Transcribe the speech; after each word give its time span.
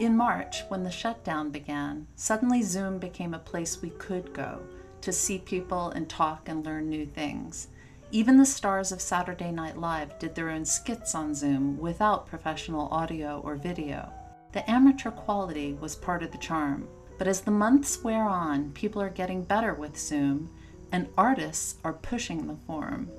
In 0.00 0.16
March, 0.16 0.64
when 0.68 0.82
the 0.82 0.90
shutdown 0.90 1.50
began, 1.50 2.08
suddenly 2.16 2.62
Zoom 2.62 2.98
became 2.98 3.32
a 3.32 3.38
place 3.38 3.80
we 3.80 3.90
could 3.90 4.32
go 4.34 4.60
to 5.02 5.12
see 5.12 5.38
people 5.38 5.90
and 5.90 6.08
talk 6.08 6.48
and 6.48 6.66
learn 6.66 6.88
new 6.88 7.06
things. 7.06 7.68
Even 8.10 8.36
the 8.36 8.44
stars 8.44 8.90
of 8.90 9.00
Saturday 9.00 9.52
Night 9.52 9.78
Live 9.78 10.18
did 10.18 10.34
their 10.34 10.50
own 10.50 10.64
skits 10.64 11.14
on 11.14 11.32
Zoom 11.32 11.78
without 11.78 12.26
professional 12.26 12.88
audio 12.88 13.40
or 13.44 13.54
video. 13.54 14.10
The 14.52 14.68
amateur 14.68 15.12
quality 15.12 15.74
was 15.74 15.94
part 15.94 16.24
of 16.24 16.32
the 16.32 16.38
charm. 16.38 16.88
But 17.16 17.28
as 17.28 17.42
the 17.42 17.52
months 17.52 18.02
wear 18.02 18.24
on, 18.24 18.72
people 18.72 19.00
are 19.00 19.10
getting 19.10 19.44
better 19.44 19.74
with 19.74 19.96
Zoom, 19.96 20.50
and 20.90 21.08
artists 21.16 21.76
are 21.84 21.92
pushing 21.92 22.48
the 22.48 22.56
form. 22.66 23.10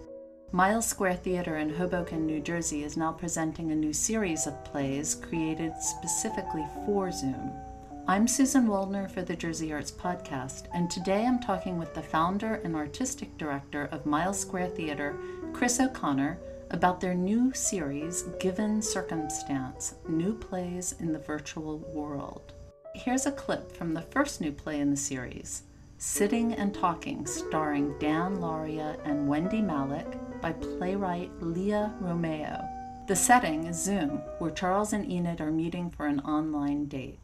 Mile 0.55 0.81
Square 0.81 1.17
Theatre 1.17 1.57
in 1.57 1.69
Hoboken, 1.69 2.25
New 2.25 2.39
Jersey 2.39 2.85
is 2.85 2.95
now 2.95 3.11
presenting 3.11 3.73
a 3.73 3.75
new 3.75 3.91
series 3.91 4.47
of 4.47 4.63
plays 4.63 5.13
created 5.13 5.73
specifically 5.81 6.65
for 6.85 7.11
Zoom. 7.11 7.51
I'm 8.07 8.25
Susan 8.25 8.65
Wallner 8.65 9.11
for 9.11 9.21
the 9.21 9.35
Jersey 9.35 9.73
Arts 9.73 9.91
Podcast, 9.91 10.67
and 10.73 10.89
today 10.89 11.25
I'm 11.25 11.41
talking 11.41 11.77
with 11.77 11.93
the 11.93 12.01
founder 12.01 12.61
and 12.63 12.73
artistic 12.73 13.37
director 13.37 13.89
of 13.91 14.05
Mile 14.05 14.31
Square 14.31 14.69
Theatre, 14.69 15.17
Chris 15.51 15.81
O'Connor, 15.81 16.39
about 16.71 17.01
their 17.01 17.15
new 17.15 17.53
series, 17.53 18.21
Given 18.39 18.81
Circumstance 18.81 19.95
New 20.07 20.33
Plays 20.33 20.95
in 21.01 21.11
the 21.11 21.19
Virtual 21.19 21.79
World. 21.79 22.53
Here's 22.93 23.25
a 23.25 23.31
clip 23.33 23.75
from 23.75 23.93
the 23.93 24.03
first 24.03 24.39
new 24.39 24.53
play 24.53 24.79
in 24.79 24.89
the 24.89 24.95
series, 24.95 25.63
Sitting 25.97 26.53
and 26.53 26.73
Talking, 26.73 27.25
starring 27.25 27.97
Dan 27.99 28.37
Lauria 28.37 28.97
and 29.05 29.27
Wendie 29.27 29.61
Malick, 29.61 30.17
by 30.41 30.53
playwright 30.53 31.31
Lia 31.41 31.93
Romeo. 31.99 32.63
The 33.07 33.15
setting 33.15 33.65
is 33.65 33.81
Zoom, 33.81 34.21
where 34.39 34.51
Charles 34.51 34.93
and 34.93 35.09
Enid 35.11 35.41
are 35.41 35.51
meeting 35.51 35.91
for 35.91 36.07
an 36.07 36.19
online 36.21 36.85
date. 36.85 37.19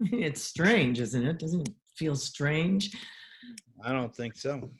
It's 0.12 0.42
strange, 0.42 1.00
isn't 1.00 1.26
it? 1.26 1.38
Doesn't 1.38 1.68
it 1.68 1.74
feel 1.96 2.14
strange? 2.14 2.96
I 3.84 3.92
don't 3.92 4.14
think 4.14 4.36
so. 4.36 4.70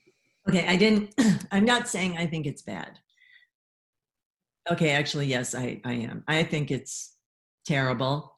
Okay, 0.49 0.67
I 0.67 0.77
didn't, 0.77 1.15
I'm 1.53 1.65
not 1.65 1.89
saying 1.89 2.17
I 2.17 2.27
think 2.27 2.47
it's 2.47 2.63
bad. 2.63 2.99
Okay, 4.71 4.91
actually, 4.91 5.27
yes, 5.27 5.55
I, 5.55 5.81
I 5.85 5.95
am. 5.95 6.25
I 6.29 6.43
think 6.45 6.71
it's 6.71 7.15
terrible. 7.67 8.38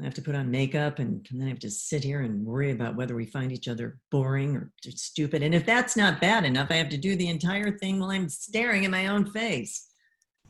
I 0.00 0.04
have 0.04 0.14
to 0.14 0.22
put 0.22 0.34
on 0.34 0.50
makeup 0.50 0.98
and, 0.98 1.26
and 1.30 1.40
then 1.40 1.46
I 1.46 1.50
have 1.50 1.58
to 1.60 1.70
sit 1.70 2.02
here 2.02 2.20
and 2.22 2.44
worry 2.44 2.70
about 2.70 2.96
whether 2.96 3.14
we 3.14 3.26
find 3.26 3.52
each 3.52 3.68
other 3.68 3.98
boring 4.10 4.56
or 4.56 4.72
stupid. 4.88 5.42
And 5.42 5.54
if 5.54 5.66
that's 5.66 5.96
not 5.96 6.20
bad 6.20 6.44
enough, 6.44 6.68
I 6.70 6.74
have 6.74 6.88
to 6.90 6.96
do 6.96 7.14
the 7.14 7.28
entire 7.28 7.76
thing 7.78 8.00
while 8.00 8.10
I'm 8.10 8.28
staring 8.28 8.84
at 8.84 8.90
my 8.90 9.08
own 9.08 9.30
face. 9.30 9.88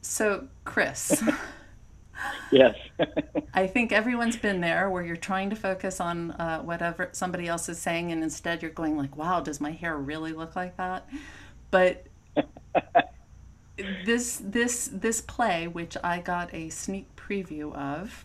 So, 0.00 0.48
Chris. 0.64 1.22
yes. 2.52 2.76
I 3.54 3.66
think 3.66 3.92
everyone's 3.92 4.36
been 4.36 4.60
there 4.60 4.90
where 4.90 5.02
you're 5.02 5.16
trying 5.16 5.50
to 5.50 5.56
focus 5.56 6.00
on 6.00 6.32
uh, 6.32 6.60
whatever 6.60 7.08
somebody 7.12 7.48
else 7.48 7.68
is 7.68 7.78
saying, 7.78 8.12
and 8.12 8.22
instead 8.22 8.62
you're 8.62 8.70
going 8.70 8.96
like, 8.96 9.16
"Wow, 9.16 9.40
does 9.40 9.60
my 9.60 9.70
hair 9.70 9.96
really 9.96 10.32
look 10.32 10.56
like 10.56 10.76
that?" 10.76 11.08
But 11.70 12.06
this 14.04 14.40
this 14.42 14.90
this 14.92 15.20
play, 15.20 15.68
which 15.68 15.96
I 16.02 16.20
got 16.20 16.52
a 16.54 16.68
sneak 16.70 17.14
preview 17.16 17.74
of, 17.74 18.24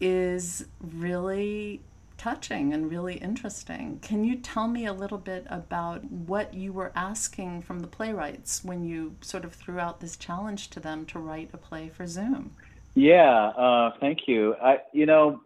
is 0.00 0.66
really 0.80 1.80
touching 2.18 2.74
and 2.74 2.90
really 2.90 3.14
interesting. 3.14 4.00
Can 4.02 4.24
you 4.24 4.36
tell 4.36 4.68
me 4.68 4.84
a 4.86 4.92
little 4.92 5.18
bit 5.18 5.46
about 5.48 6.04
what 6.04 6.52
you 6.52 6.72
were 6.72 6.92
asking 6.94 7.62
from 7.62 7.78
the 7.80 7.86
playwrights 7.86 8.64
when 8.64 8.84
you 8.84 9.14
sort 9.20 9.44
of 9.44 9.54
threw 9.54 9.78
out 9.78 10.00
this 10.00 10.16
challenge 10.16 10.68
to 10.70 10.80
them 10.80 11.06
to 11.06 11.18
write 11.18 11.50
a 11.52 11.56
play 11.56 11.88
for 11.88 12.06
Zoom? 12.06 12.54
Yeah, 12.94 13.52
uh, 13.56 13.92
thank 14.00 14.26
you. 14.26 14.56
I, 14.60 14.78
you 14.92 15.06
know, 15.06 15.40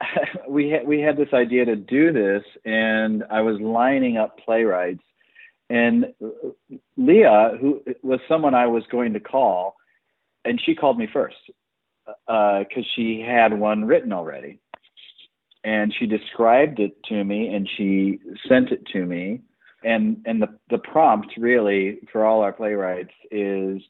we 0.48 0.78
we 0.84 1.00
had 1.00 1.16
this 1.16 1.32
idea 1.32 1.64
to 1.66 1.76
do 1.76 2.12
this, 2.12 2.42
and 2.64 3.22
I 3.30 3.42
was 3.42 3.60
lining 3.60 4.16
up 4.16 4.38
playwrights, 4.38 5.04
and 5.68 6.06
Lia, 6.96 7.56
who 7.60 7.82
was 8.02 8.18
someone 8.26 8.54
I 8.54 8.66
was 8.66 8.82
going 8.90 9.12
to 9.12 9.20
call, 9.20 9.76
and 10.44 10.60
she 10.60 10.74
called 10.74 10.98
me 10.98 11.06
first 11.12 11.36
because 12.06 12.66
uh, 12.84 12.94
she 12.94 13.24
had 13.26 13.58
one 13.58 13.84
written 13.84 14.12
already, 14.12 14.60
and 15.64 15.92
she 15.98 16.06
described 16.06 16.80
it 16.80 17.02
to 17.04 17.24
me, 17.24 17.54
and 17.54 17.68
she 17.76 18.18
sent 18.48 18.70
it 18.70 18.86
to 18.92 19.04
me, 19.04 19.40
and 19.84 20.18
and 20.26 20.42
the 20.42 20.48
the 20.70 20.78
prompt 20.78 21.32
really 21.36 21.98
for 22.12 22.24
all 22.24 22.42
our 22.42 22.52
playwrights 22.52 23.14
is 23.30 23.80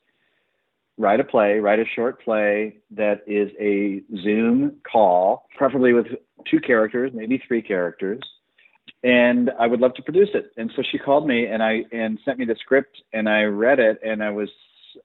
write 1.00 1.18
a 1.18 1.24
play, 1.24 1.58
write 1.58 1.78
a 1.78 1.84
short 1.96 2.22
play 2.22 2.76
that 2.90 3.22
is 3.26 3.50
a 3.58 4.02
Zoom 4.22 4.76
call, 4.90 5.46
preferably 5.56 5.94
with 5.94 6.06
two 6.48 6.60
characters, 6.60 7.10
maybe 7.14 7.42
three 7.48 7.62
characters. 7.62 8.20
And 9.02 9.50
I 9.58 9.66
would 9.66 9.80
love 9.80 9.94
to 9.94 10.02
produce 10.02 10.28
it. 10.34 10.52
And 10.58 10.70
so 10.76 10.82
she 10.92 10.98
called 10.98 11.26
me 11.26 11.46
and 11.46 11.62
I 11.62 11.84
and 11.90 12.18
sent 12.24 12.38
me 12.38 12.44
the 12.44 12.56
script 12.60 13.00
and 13.14 13.28
I 13.28 13.44
read 13.44 13.78
it 13.78 13.98
and 14.04 14.22
I 14.22 14.30
was 14.30 14.50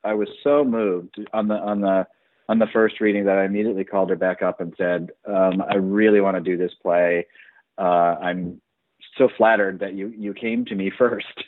I 0.03 0.13
was 0.13 0.27
so 0.43 0.65
moved 0.65 1.17
on 1.31 1.47
the 1.47 1.55
on 1.55 1.79
the 1.79 2.05
on 2.47 2.59
the 2.59 2.67
first 2.71 3.01
reading 3.01 3.25
that 3.25 3.37
I 3.37 3.45
immediately 3.45 3.83
called 3.83 4.09
her 4.09 4.15
back 4.15 4.41
up 4.41 4.61
and 4.61 4.73
said, 4.77 5.09
um, 5.27 5.63
I 5.67 5.75
really 5.75 6.21
want 6.21 6.37
to 6.37 6.41
do 6.41 6.57
this 6.57 6.73
play. 6.81 7.25
Uh, 7.77 8.15
I'm 8.21 8.61
so 9.17 9.29
flattered 9.37 9.79
that 9.79 9.93
you 9.93 10.13
you 10.15 10.33
came 10.33 10.65
to 10.65 10.75
me 10.75 10.91
first. 10.97 11.43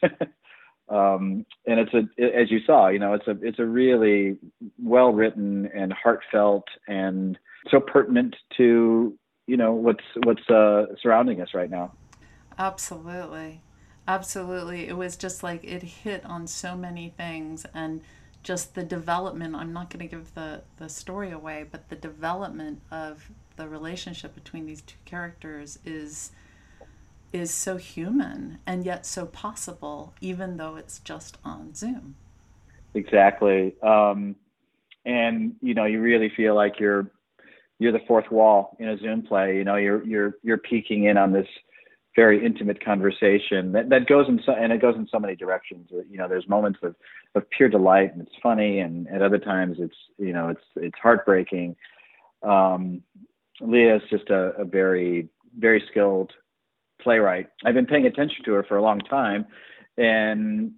um, 0.90 1.46
and 1.66 1.80
it's 1.80 1.94
a 1.94 2.40
as 2.40 2.50
you 2.50 2.60
saw 2.66 2.88
you 2.88 3.00
know 3.00 3.14
it's 3.14 3.28
a 3.28 3.38
it's 3.42 3.60
a 3.60 3.66
really 3.66 4.38
well 4.82 5.12
written 5.12 5.70
and 5.76 5.94
heartfelt 5.94 6.66
and 6.88 7.38
so 7.70 7.80
pertinent 7.80 8.36
to 8.56 9.18
you 9.48 9.58
know 9.58 9.74
what's 9.74 10.04
what's 10.24 10.50
uh, 10.50 10.86
surrounding 11.02 11.42
us 11.42 11.50
right 11.54 11.70
now 11.70 11.92
absolutely 12.58 13.62
absolutely 14.08 14.88
it 14.88 14.96
was 14.96 15.18
just 15.18 15.44
like 15.44 15.64
it 15.64 15.84
hit 15.84 16.26
on 16.26 16.48
so 16.48 16.76
many 16.76 17.10
things 17.10 17.66
and 17.74 18.02
just 18.44 18.76
the 18.76 18.84
development 18.84 19.56
i'm 19.56 19.74
not 19.74 19.90
going 19.90 20.00
to 20.00 20.16
give 20.16 20.34
the 20.34 20.62
the 20.78 20.88
story 20.88 21.32
away 21.32 21.66
but 21.70 21.90
the 21.90 21.96
development 21.96 22.82
of 22.92 23.30
the 23.58 23.68
relationship 23.68 24.34
between 24.36 24.66
these 24.66 24.82
two 24.82 24.98
characters 25.06 25.80
is 25.86 26.32
is 27.34 27.54
so 27.54 27.78
human 27.78 28.60
and 28.66 28.86
yet 28.86 29.06
so 29.06 29.26
possible, 29.26 30.14
even 30.22 30.58
though 30.58 30.76
it's 30.76 31.00
just 31.00 31.38
on 31.44 31.74
Zoom. 31.74 32.16
Exactly. 32.94 33.76
Um, 33.82 34.36
and 35.06 35.56
you 35.62 35.74
know, 35.74 35.86
you 35.86 36.02
really 36.02 36.32
feel 36.36 36.56
like 36.56 36.80
you're 36.80 37.12
you're 37.80 37.92
the 37.92 38.02
fourth 38.08 38.32
wall 38.32 38.76
in 38.80 38.90
a 38.90 38.98
Zoom 38.98 39.22
play. 39.22 39.58
You 39.58 39.64
know, 39.64 39.76
you're 39.76 40.04
you're 40.06 40.36
you're 40.44 40.58
peeking 40.58 41.06
in 41.06 41.18
on 41.18 41.32
this 41.32 41.48
very 42.18 42.44
intimate 42.44 42.84
conversation 42.84 43.72
that, 43.74 43.90
that 43.90 44.08
goes 44.08 44.28
in 44.28 44.42
so 44.44 44.52
and 44.52 44.74
it 44.74 44.82
goes 44.82 44.96
in 44.96 45.08
so 45.10 45.20
many 45.20 45.36
directions. 45.36 45.88
You 45.92 46.18
know, 46.18 46.28
there's 46.28 46.50
moments 46.50 46.80
of, 46.82 46.96
of 47.36 47.48
pure 47.52 47.70
delight 47.70 48.12
and 48.12 48.22
it's 48.22 48.36
funny, 48.42 48.80
and 48.80 49.08
at 49.08 49.22
other 49.22 49.38
times 49.38 49.78
it's 49.80 49.96
you 50.18 50.34
know 50.34 50.50
it's 50.50 50.66
it's 50.76 50.98
heartbreaking. 51.02 51.76
Um, 52.42 53.04
Lia 53.62 53.98
is 53.98 54.02
just 54.10 54.30
a, 54.32 54.52
a 54.58 54.66
very 54.66 55.30
very 55.58 55.84
skilled 55.90 56.32
playwright. 57.00 57.50
I've 57.64 57.76
been 57.76 57.86
paying 57.86 58.08
attention 58.08 58.44
to 58.46 58.54
her 58.54 58.64
for 58.64 58.78
a 58.78 58.82
long 58.82 59.00
time, 59.00 59.46
and 59.96 60.74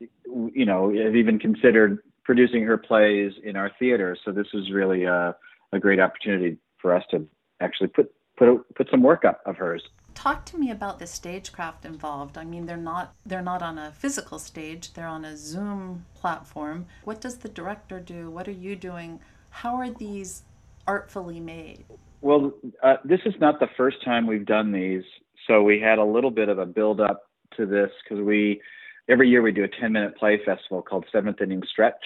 you 0.00 0.64
know, 0.66 0.90
I've 0.90 1.16
even 1.16 1.38
considered 1.38 1.98
producing 2.24 2.64
her 2.64 2.76
plays 2.76 3.32
in 3.44 3.54
our 3.54 3.70
theater. 3.78 4.16
So 4.24 4.32
this 4.32 4.46
is 4.54 4.72
really 4.72 5.04
a, 5.04 5.36
a 5.72 5.78
great 5.78 6.00
opportunity 6.00 6.58
for 6.78 6.94
us 6.94 7.04
to 7.12 7.26
actually 7.60 7.88
put 7.88 8.12
put 8.36 8.48
a, 8.48 8.56
put 8.74 8.88
some 8.90 9.02
work 9.02 9.24
up 9.24 9.40
of 9.46 9.56
hers. 9.56 9.82
Talk 10.20 10.44
to 10.46 10.58
me 10.58 10.70
about 10.70 10.98
the 10.98 11.06
stagecraft 11.06 11.86
involved. 11.86 12.36
I 12.36 12.44
mean, 12.44 12.66
they're 12.66 12.76
not 12.76 13.14
they're 13.24 13.40
not 13.40 13.62
on 13.62 13.78
a 13.78 13.90
physical 13.90 14.38
stage; 14.38 14.92
they're 14.92 15.06
on 15.06 15.24
a 15.24 15.34
Zoom 15.34 16.04
platform. 16.14 16.84
What 17.04 17.22
does 17.22 17.38
the 17.38 17.48
director 17.48 18.00
do? 18.00 18.30
What 18.30 18.46
are 18.46 18.58
you 18.66 18.76
doing? 18.76 19.20
How 19.48 19.76
are 19.76 19.88
these 19.88 20.42
artfully 20.86 21.40
made? 21.40 21.86
Well, 22.20 22.52
uh, 22.82 22.96
this 23.02 23.20
is 23.24 23.32
not 23.40 23.60
the 23.60 23.68
first 23.78 24.04
time 24.04 24.26
we've 24.26 24.44
done 24.44 24.72
these. 24.72 25.04
So 25.46 25.62
we 25.62 25.80
had 25.80 25.98
a 25.98 26.04
little 26.04 26.30
bit 26.30 26.50
of 26.50 26.58
a 26.58 26.66
build 26.66 27.00
up 27.00 27.30
to 27.56 27.64
this 27.64 27.88
because 28.04 28.22
we 28.22 28.60
every 29.08 29.26
year 29.30 29.40
we 29.40 29.52
do 29.52 29.64
a 29.64 29.68
10 29.80 29.90
minute 29.90 30.18
play 30.18 30.38
festival 30.44 30.82
called 30.82 31.06
Seventh 31.10 31.40
Inning 31.40 31.62
Stretch, 31.66 32.04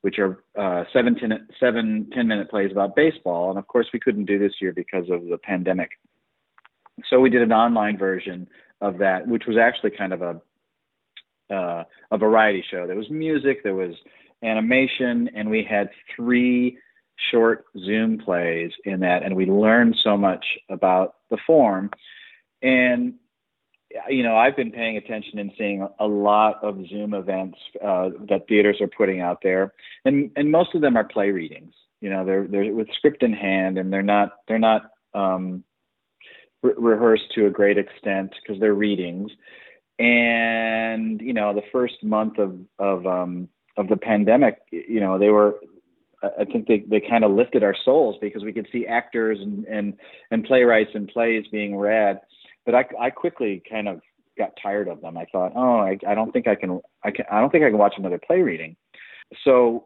which 0.00 0.18
are 0.18 0.42
uh, 0.58 0.82
seven, 0.92 1.14
10, 1.14 1.46
seven 1.60 2.10
10 2.12 2.26
minute 2.26 2.50
plays 2.50 2.72
about 2.72 2.96
baseball. 2.96 3.50
And 3.50 3.58
of 3.60 3.68
course, 3.68 3.86
we 3.92 4.00
couldn't 4.00 4.24
do 4.24 4.36
this 4.36 4.54
year 4.60 4.72
because 4.72 5.08
of 5.10 5.26
the 5.26 5.38
pandemic. 5.38 5.90
So 7.08 7.20
we 7.20 7.30
did 7.30 7.42
an 7.42 7.52
online 7.52 7.98
version 7.98 8.48
of 8.80 8.98
that, 8.98 9.26
which 9.26 9.44
was 9.46 9.56
actually 9.56 9.90
kind 9.90 10.12
of 10.12 10.22
a 10.22 10.40
uh, 11.48 11.84
a 12.10 12.18
variety 12.18 12.64
show. 12.68 12.86
There 12.86 12.96
was 12.96 13.08
music, 13.08 13.62
there 13.62 13.74
was 13.74 13.94
animation, 14.42 15.30
and 15.34 15.48
we 15.48 15.62
had 15.62 15.90
three 16.14 16.78
short 17.30 17.66
Zoom 17.78 18.18
plays 18.18 18.72
in 18.84 19.00
that, 19.00 19.22
and 19.22 19.36
we 19.36 19.46
learned 19.46 19.96
so 20.02 20.16
much 20.16 20.44
about 20.68 21.14
the 21.30 21.38
form. 21.46 21.90
And 22.62 23.14
you 24.08 24.22
know, 24.22 24.36
I've 24.36 24.56
been 24.56 24.72
paying 24.72 24.96
attention 24.96 25.38
and 25.38 25.52
seeing 25.56 25.86
a 26.00 26.06
lot 26.06 26.62
of 26.62 26.86
Zoom 26.88 27.14
events 27.14 27.58
uh, 27.82 28.10
that 28.28 28.46
theaters 28.48 28.80
are 28.80 28.88
putting 28.88 29.20
out 29.20 29.38
there, 29.42 29.72
and 30.04 30.30
and 30.36 30.50
most 30.50 30.74
of 30.74 30.80
them 30.80 30.96
are 30.96 31.04
play 31.04 31.30
readings. 31.30 31.72
You 32.00 32.10
know, 32.10 32.24
they're 32.24 32.46
they're 32.46 32.74
with 32.74 32.88
script 32.96 33.22
in 33.22 33.32
hand, 33.32 33.78
and 33.78 33.92
they're 33.92 34.02
not 34.02 34.30
they're 34.48 34.58
not 34.58 34.90
um, 35.14 35.64
re- 36.62 36.74
rehearsed 36.76 37.32
to 37.34 37.46
a 37.46 37.50
great 37.50 37.78
extent 37.78 38.34
because 38.42 38.60
they're 38.60 38.74
readings. 38.74 39.30
And 39.98 41.20
you 41.20 41.32
know, 41.32 41.54
the 41.54 41.62
first 41.72 42.02
month 42.02 42.38
of 42.38 42.58
of 42.78 43.06
um, 43.06 43.48
of 43.76 43.88
the 43.88 43.96
pandemic, 43.96 44.58
you 44.70 45.00
know, 45.00 45.18
they 45.18 45.30
were 45.30 45.56
I 46.22 46.44
think 46.44 46.66
they, 46.66 46.84
they 46.88 47.00
kind 47.00 47.24
of 47.24 47.32
lifted 47.32 47.62
our 47.62 47.76
souls 47.84 48.16
because 48.20 48.42
we 48.42 48.52
could 48.52 48.68
see 48.72 48.86
actors 48.86 49.38
and, 49.40 49.64
and, 49.66 49.94
and 50.30 50.44
playwrights 50.44 50.90
and 50.94 51.08
plays 51.08 51.44
being 51.52 51.76
read. 51.76 52.20
But 52.64 52.74
I, 52.74 52.84
I 53.00 53.10
quickly 53.10 53.62
kind 53.68 53.88
of 53.88 54.00
got 54.38 54.52
tired 54.62 54.88
of 54.88 55.00
them. 55.00 55.16
I 55.16 55.26
thought, 55.26 55.52
oh, 55.54 55.78
I, 55.78 55.98
I 56.06 56.14
don't 56.14 56.32
think 56.32 56.48
I 56.48 56.54
can, 56.54 56.80
I 57.04 57.10
can, 57.10 57.26
I 57.30 57.40
don't 57.40 57.50
think 57.50 57.64
I 57.64 57.70
can 57.70 57.78
watch 57.78 57.94
another 57.98 58.18
play 58.18 58.40
reading. 58.40 58.76
So 59.44 59.84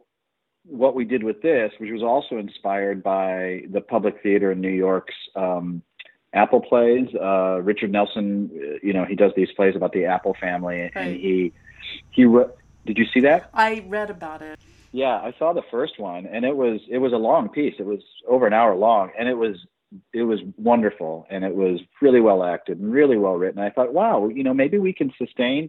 what 0.64 0.94
we 0.94 1.04
did 1.04 1.22
with 1.22 1.42
this, 1.42 1.72
which 1.78 1.90
was 1.92 2.02
also 2.02 2.38
inspired 2.38 3.02
by 3.02 3.62
the 3.70 3.80
Public 3.80 4.22
Theater 4.22 4.52
in 4.52 4.60
New 4.60 4.68
York's 4.68 5.14
um, 5.34 5.82
Apple 6.32 6.60
plays. 6.60 7.08
Uh, 7.14 7.60
Richard 7.62 7.90
Nelson, 7.92 8.50
you 8.82 8.92
know, 8.92 9.04
he 9.04 9.14
does 9.16 9.32
these 9.36 9.50
plays 9.56 9.74
about 9.76 9.92
the 9.92 10.04
Apple 10.04 10.34
family, 10.40 10.82
Right. 10.82 10.92
and 10.94 11.16
he 11.16 11.52
he. 12.10 12.24
Re- 12.24 12.46
did 12.86 12.98
you 12.98 13.04
see 13.12 13.20
that? 13.20 13.50
I 13.52 13.84
read 13.88 14.10
about 14.10 14.40
it. 14.42 14.58
Yeah, 14.92 15.16
I 15.16 15.34
saw 15.38 15.52
the 15.52 15.62
first 15.70 15.98
one, 16.00 16.26
and 16.26 16.44
it 16.44 16.56
was 16.56 16.80
it 16.88 16.98
was 16.98 17.12
a 17.12 17.16
long 17.16 17.48
piece. 17.48 17.74
It 17.78 17.86
was 17.86 18.00
over 18.28 18.46
an 18.46 18.52
hour 18.52 18.74
long, 18.74 19.10
and 19.18 19.28
it 19.28 19.34
was 19.36 19.56
it 20.12 20.22
was 20.22 20.40
wonderful, 20.56 21.26
and 21.30 21.44
it 21.44 21.54
was 21.54 21.80
really 22.00 22.20
well 22.20 22.44
acted 22.44 22.78
and 22.78 22.92
really 22.92 23.16
well 23.16 23.34
written. 23.34 23.60
I 23.60 23.70
thought, 23.70 23.92
wow, 23.92 24.28
you 24.28 24.42
know, 24.44 24.54
maybe 24.54 24.78
we 24.78 24.92
can 24.92 25.12
sustain 25.18 25.68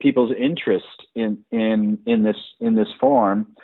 people's 0.00 0.32
interest 0.38 0.86
in 1.14 1.44
in 1.50 1.98
in 2.06 2.22
this 2.22 2.36
in 2.58 2.74
this 2.74 2.88
form. 2.98 3.54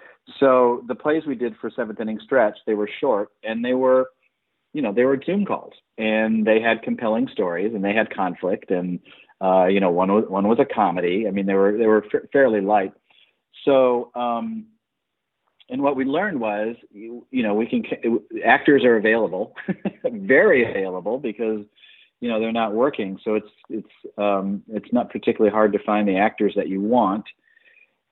So 0.41 0.83
the 0.89 0.95
plays 0.95 1.25
we 1.25 1.35
did 1.35 1.57
for 1.61 1.71
seventh 1.71 2.01
inning 2.01 2.19
stretch, 2.23 2.59
they 2.67 2.75
were 2.75 2.91
short, 3.01 3.31
and 3.45 3.65
they 3.65 3.75
were, 3.75 4.11
you 4.77 4.83
know, 4.83 4.93
they 4.93 5.07
were 5.07 5.19
Zoom 5.25 5.47
calls, 5.47 5.73
and 5.97 6.47
they 6.47 6.61
had 6.61 6.83
compelling 6.83 7.29
stories, 7.33 7.73
and 7.75 7.83
they 7.83 7.95
had 7.95 8.15
conflict, 8.15 8.71
and 8.71 9.01
uh, 9.41 9.65
you 9.65 9.81
know, 9.81 9.91
one 9.91 10.13
was 10.13 10.25
one 10.29 10.47
was 10.47 10.59
a 10.59 10.67
comedy. 10.67 11.27
I 11.27 11.31
mean, 11.31 11.47
they 11.47 11.55
were 11.55 11.79
they 11.79 11.87
were 11.87 12.05
fa- 12.13 12.29
fairly 12.31 12.61
light. 12.61 12.93
So 13.65 14.11
um, 14.15 14.67
and 15.71 15.81
what 15.83 15.97
we 15.97 16.05
learned 16.05 16.41
was 16.41 16.77
you, 16.93 17.27
you 17.31 17.43
know 17.43 17.55
we 17.55 17.67
can 17.67 17.85
actors 18.45 18.85
are 18.85 18.97
available 18.97 19.55
very 20.05 20.69
available 20.69 21.19
because 21.19 21.65
you 22.21 22.29
know 22.29 22.39
they're 22.39 22.53
not 22.53 22.75
working 22.75 23.19
so 23.25 23.35
it's 23.35 23.49
it's 23.71 24.15
um, 24.19 24.63
it's 24.69 24.93
not 24.93 25.11
particularly 25.11 25.53
hard 25.53 25.73
to 25.73 25.79
find 25.85 26.07
the 26.07 26.19
actors 26.19 26.53
that 26.57 26.69
you 26.69 26.83
want 26.83 27.25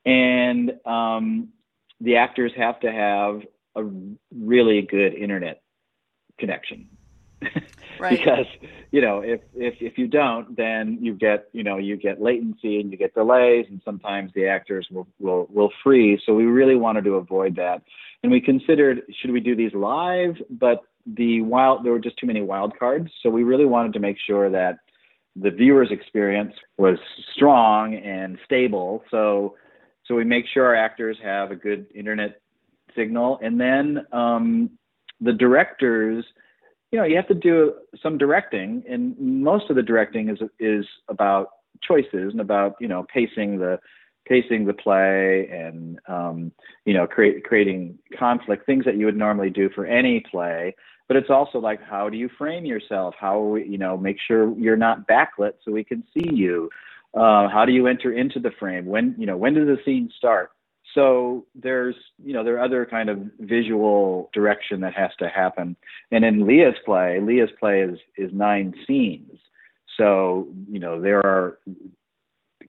and 0.07 0.73
um, 0.87 1.49
the 2.01 2.17
actors 2.17 2.53
have 2.57 2.81
to 2.81 2.91
have 2.91 3.43
a 3.77 3.85
really 4.35 4.83
good 4.83 5.15
internet 5.15 5.63
connection. 6.39 6.89
Right. 7.97 8.19
because 8.19 8.47
you 8.91 9.01
know 9.01 9.21
if, 9.21 9.41
if 9.55 9.75
if 9.81 9.99
you 9.99 10.09
don't 10.09 10.57
then 10.57 10.99
you 11.01 11.15
get 11.15 11.49
you 11.53 11.63
know 11.63 11.79
you 11.79 11.97
get 11.97 12.21
latency 12.21 12.81
and 12.81 12.91
you 12.91 12.99
get 12.99 13.15
delays 13.15 13.67
and 13.69 13.81
sometimes 13.85 14.33
the 14.35 14.49
actors 14.49 14.89
will 14.91 15.07
will 15.21 15.47
will 15.49 15.71
freeze. 15.83 16.21
So 16.27 16.35
we 16.35 16.45
really 16.45 16.75
wanted 16.75 17.05
to 17.05 17.15
avoid 17.15 17.55
that. 17.55 17.83
And 18.23 18.33
we 18.33 18.41
considered 18.41 19.03
should 19.21 19.31
we 19.31 19.39
do 19.39 19.55
these 19.55 19.73
live? 19.75 20.37
But 20.51 20.83
the 21.07 21.43
wild 21.43 21.85
there 21.85 21.93
were 21.93 22.01
just 22.01 22.17
too 22.17 22.27
many 22.27 22.43
wild 22.43 22.77
cards. 22.77 23.13
So 23.23 23.31
we 23.31 23.45
really 23.45 23.65
wanted 23.65 23.93
to 23.93 24.01
make 24.01 24.17
sure 24.19 24.51
that 24.51 24.79
the 25.37 25.51
viewer's 25.51 25.93
experience 25.93 26.55
was 26.77 26.99
strong 27.33 27.95
and 27.95 28.39
stable. 28.45 29.05
So 29.09 29.57
so 30.07 30.17
we 30.17 30.25
make 30.25 30.47
sure 30.53 30.67
our 30.67 30.75
actors 30.75 31.17
have 31.23 31.53
a 31.53 31.57
good 31.57 31.87
internet 31.95 32.41
signal. 32.97 33.39
And 33.43 33.61
then 33.61 34.07
um, 34.13 34.71
the 35.25 35.33
directors 35.33 36.25
you 36.93 36.99
know 36.99 37.05
you 37.05 37.17
have 37.17 37.29
to 37.29 37.35
do 37.35 37.75
some 38.03 38.19
directing 38.19 38.83
and 38.89 39.19
most 39.19 39.71
of 39.71 39.77
the 39.77 39.83
directing 39.83 40.29
is 40.29 40.39
is 40.61 40.85
about 41.09 41.49
choices 41.83 42.33
and 42.33 42.41
about 42.41 42.77
you 42.81 42.89
know 42.89 43.05
pacing 43.13 43.59
the 43.59 43.79
pacing 44.27 44.65
the 44.65 44.73
play 44.73 45.49
and 45.51 45.99
um, 46.09 46.53
you 46.85 46.95
know 46.95 47.07
create, 47.07 47.45
creating 47.45 47.99
conflict 48.19 48.67
things 48.67 48.85
that 48.85 48.97
you 48.97 49.07
would 49.07 49.17
normally 49.17 49.51
do 49.51 49.69
for 49.75 49.87
any 49.87 50.21
play. 50.31 50.75
But 51.07 51.19
it's 51.19 51.31
also 51.31 51.59
like 51.59 51.83
how 51.83 52.09
do 52.09 52.17
you 52.17 52.31
frame 52.39 52.65
yourself? 52.65 53.15
How 53.19 53.57
you 53.57 53.79
know 53.79 53.97
make 53.97 54.17
sure 54.27 54.57
you're 54.59 54.77
not 54.77 55.07
backlit 55.07 55.55
so 55.65 55.73
we 55.73 55.85
can 55.85 56.03
see 56.15 56.31
you. 56.33 56.71
Uh, 57.15 57.49
how 57.49 57.65
do 57.65 57.73
you 57.73 57.87
enter 57.87 58.13
into 58.13 58.41
the 58.41 58.51
frame? 58.59 58.87
When 58.87 59.15
you 59.19 59.27
know 59.27 59.37
when 59.37 59.55
does 59.55 59.67
the 59.67 59.79
scene 59.85 60.11
start 60.17 60.51
so 60.93 61.47
there's 61.55 61.95
you 62.23 62.35
know 62.35 62.45
there 62.45 62.57
are 62.57 62.65
other 62.65 62.85
kind 62.85 63.09
of 63.09 63.19
visual 63.41 64.31
direction 64.35 64.81
that 64.83 64.95
has 64.95 65.11
to 65.19 65.29
happen. 65.29 65.77
And 66.11 66.25
in 66.25 66.47
Lia's 66.47 66.77
play 66.85 67.21
Lia's 67.21 67.51
play 67.59 67.81
is 67.81 67.99
is 68.17 68.31
nine 68.33 68.75
scenes. 68.87 69.39
So 69.97 70.49
you 70.69 70.79
know 70.79 71.01
there 71.01 71.25
are 71.25 71.59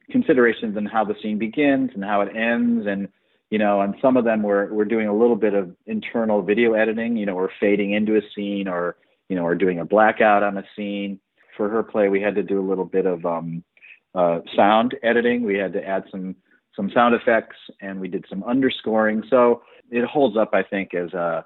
considerations 0.09 0.77
in 0.77 0.85
how 0.85 1.03
the 1.03 1.15
scene 1.21 1.37
begins 1.37 1.91
and 1.93 2.03
how 2.03 2.21
it 2.21 2.35
ends. 2.35 2.87
And 2.87 3.09
you 3.49 3.59
know 3.59 3.81
and 3.81 3.95
some 4.01 4.15
of 4.15 4.23
them 4.23 4.43
we're 4.43 4.73
we're 4.73 4.85
doing 4.85 5.07
a 5.07 5.15
little 5.15 5.35
bit 5.35 5.53
of 5.53 5.75
internal 5.85 6.41
video 6.41 6.73
editing. 6.73 7.17
You 7.17 7.25
know 7.25 7.35
we're 7.35 7.49
fading 7.59 7.91
into 7.93 8.15
a 8.15 8.21
scene 8.33 8.67
or 8.67 8.95
you 9.27 9.35
know 9.35 9.43
or 9.43 9.55
doing 9.55 9.79
a 9.79 9.85
blackout 9.85 10.41
on 10.41 10.57
a 10.57 10.63
scene. 10.75 11.19
For 11.57 11.69
her 11.69 11.83
play 11.83 12.07
we 12.09 12.21
had 12.21 12.35
to 12.35 12.43
do 12.43 12.59
a 12.59 12.67
little 12.67 12.85
bit 12.85 13.05
of 13.05 13.25
um 13.25 13.63
uh, 14.15 14.39
sound 14.55 14.95
editing. 15.03 15.43
We 15.43 15.57
had 15.57 15.73
to 15.73 15.85
add 15.85 16.05
some 16.09 16.37
some 16.75 16.89
sound 16.91 17.15
effects 17.15 17.57
and 17.81 17.99
we 17.99 18.07
did 18.07 18.25
some 18.29 18.43
underscoring 18.43 19.23
so 19.29 19.61
it 19.91 20.05
holds 20.05 20.35
up 20.37 20.49
i 20.53 20.63
think 20.63 20.93
as 20.93 21.13
a 21.13 21.45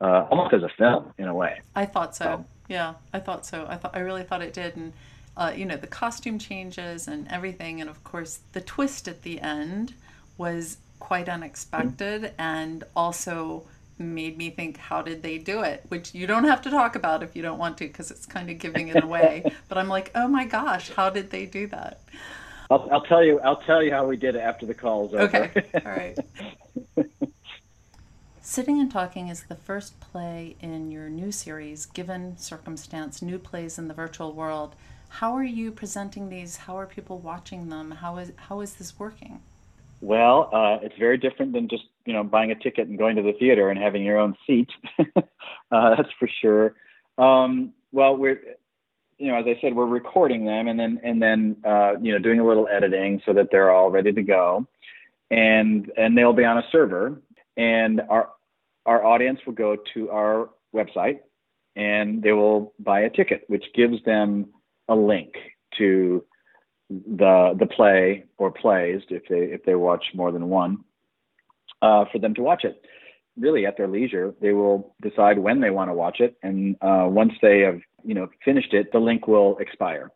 uh, 0.00 0.26
almost 0.30 0.52
as 0.52 0.62
a 0.62 0.68
film 0.76 1.12
in 1.18 1.28
a 1.28 1.34
way 1.34 1.60
I 1.76 1.84
thought 1.86 2.16
so. 2.16 2.24
So- 2.24 2.44
Yeah, 2.68 2.94
I 3.12 3.20
thought 3.20 3.46
so. 3.46 3.66
I 3.68 3.76
thought 3.76 3.94
I 3.94 4.00
really 4.00 4.24
thought 4.24 4.42
it 4.42 4.52
did, 4.52 4.74
and 4.76 4.92
uh, 5.36 5.52
you 5.54 5.64
know 5.64 5.76
the 5.76 5.86
costume 5.86 6.38
changes 6.40 7.06
and 7.06 7.28
everything, 7.30 7.80
and 7.80 7.88
of 7.88 8.02
course 8.02 8.40
the 8.52 8.60
twist 8.60 9.06
at 9.06 9.22
the 9.22 9.40
end 9.40 9.94
was 10.38 10.78
quite 10.98 11.28
unexpected, 11.28 12.32
and 12.38 12.82
also 12.96 13.62
made 13.98 14.36
me 14.36 14.50
think, 14.50 14.76
how 14.78 15.02
did 15.02 15.22
they 15.22 15.38
do 15.38 15.62
it? 15.62 15.84
Which 15.88 16.14
you 16.14 16.26
don't 16.26 16.44
have 16.44 16.62
to 16.62 16.70
talk 16.70 16.96
about 16.96 17.22
if 17.22 17.36
you 17.36 17.42
don't 17.42 17.58
want 17.58 17.78
to, 17.78 17.86
because 17.86 18.10
it's 18.10 18.26
kind 18.26 18.50
of 18.50 18.58
giving 18.58 18.88
it 18.88 19.04
away. 19.04 19.44
but 19.68 19.78
I'm 19.78 19.88
like, 19.88 20.10
oh 20.16 20.26
my 20.26 20.46
gosh, 20.46 20.90
how 20.90 21.10
did 21.10 21.30
they 21.30 21.46
do 21.46 21.66
that? 21.68 22.00
I'll, 22.72 22.88
I'll 22.90 23.02
tell 23.02 23.22
you 23.22 23.38
i'll 23.40 23.60
tell 23.62 23.82
you 23.82 23.90
how 23.90 24.06
we 24.06 24.16
did 24.16 24.34
it 24.34 24.40
after 24.40 24.66
the 24.66 24.74
call's 24.74 25.12
over 25.14 25.24
Okay, 25.24 25.64
all 25.86 25.92
right. 25.92 26.18
Sitting 28.40 28.80
and 28.80 28.90
Talking 28.90 29.28
is 29.28 29.44
the 29.44 29.54
first 29.54 29.98
play 30.00 30.56
in 30.60 30.90
your 30.90 31.08
new 31.08 31.32
series, 31.32 31.86
Given 31.86 32.36
Circumstance 32.36 33.22
New 33.22 33.38
Plays 33.38 33.78
in 33.78 33.88
the 33.88 33.94
Virtual 33.94 34.32
World. 34.32 34.74
How 35.08 35.32
are 35.34 35.44
you 35.44 35.70
presenting 35.70 36.28
these? 36.28 36.56
How 36.56 36.76
are 36.78 36.86
people 36.86 37.18
watching 37.18 37.68
them? 37.68 37.92
How 37.92 38.18
is, 38.18 38.32
how 38.36 38.60
is 38.60 38.74
this 38.74 38.98
working? 38.98 39.40
Well, 40.00 40.50
uh, 40.52 40.84
it's 40.84 40.96
very 40.98 41.16
different 41.16 41.52
than 41.52 41.68
just 41.68 41.84
you 42.04 42.12
know 42.12 42.24
buying 42.24 42.50
a 42.50 42.54
ticket 42.54 42.88
and 42.88 42.98
going 42.98 43.16
to 43.16 43.22
the 43.22 43.32
theater 43.34 43.70
and 43.70 43.78
having 43.78 44.02
your 44.02 44.18
own 44.18 44.36
seat. 44.46 44.68
uh, 45.16 45.94
that's 45.96 46.10
for 46.18 46.28
sure. 46.40 46.74
Um, 47.18 47.72
well, 47.92 48.16
we're 48.16 48.40
you 49.22 49.30
know 49.30 49.38
as 49.38 49.46
I 49.46 49.56
said, 49.60 49.74
we're 49.74 49.86
recording 49.86 50.44
them 50.44 50.66
and 50.66 50.78
then 50.78 51.00
and 51.04 51.22
then 51.22 51.56
uh, 51.64 51.92
you 52.00 52.12
know 52.12 52.18
doing 52.18 52.40
a 52.40 52.46
little 52.46 52.66
editing 52.68 53.22
so 53.24 53.32
that 53.32 53.48
they're 53.52 53.70
all 53.70 53.90
ready 53.90 54.12
to 54.12 54.22
go, 54.22 54.66
and 55.30 55.90
and 55.96 56.18
they'll 56.18 56.32
be 56.32 56.44
on 56.44 56.58
a 56.58 56.64
server, 56.72 57.22
and 57.56 58.00
our 58.10 58.30
our 58.84 59.04
audience 59.04 59.38
will 59.46 59.52
go 59.54 59.76
to 59.94 60.10
our 60.10 60.50
website 60.74 61.20
and 61.76 62.22
they 62.22 62.32
will 62.32 62.74
buy 62.80 63.00
a 63.00 63.10
ticket, 63.10 63.44
which 63.46 63.64
gives 63.74 64.02
them 64.04 64.46
a 64.88 64.94
link 64.94 65.34
to 65.78 66.24
the 66.90 67.54
the 67.58 67.66
play 67.66 68.24
or 68.38 68.50
plays 68.50 69.00
if 69.08 69.22
they 69.28 69.44
if 69.54 69.64
they 69.64 69.74
watch 69.74 70.04
more 70.14 70.32
than 70.32 70.48
one 70.48 70.78
uh, 71.80 72.04
for 72.12 72.18
them 72.18 72.34
to 72.34 72.42
watch 72.42 72.64
it 72.64 72.84
really 73.38 73.64
at 73.66 73.76
their 73.76 73.88
leisure 73.88 74.34
they 74.40 74.52
will 74.52 74.94
decide 75.00 75.38
when 75.38 75.60
they 75.60 75.70
want 75.70 75.88
to 75.90 75.94
watch 75.94 76.20
it. 76.20 76.36
And 76.42 76.76
uh, 76.80 77.06
once 77.08 77.32
they 77.40 77.60
have 77.60 77.80
you 78.04 78.14
know 78.14 78.28
finished 78.44 78.74
it 78.74 78.92
the 78.92 78.98
link 78.98 79.26
will 79.26 79.58
expire. 79.58 80.10